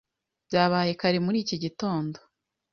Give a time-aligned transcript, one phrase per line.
[0.47, 2.17] Byabaye kare muri iki gitondo.